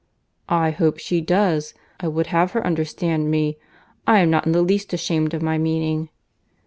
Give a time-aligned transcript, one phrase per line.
[0.49, 1.75] "I hope she does.
[1.99, 3.57] I would have her understand me.
[4.07, 6.09] I am not in the least ashamed of my meaning."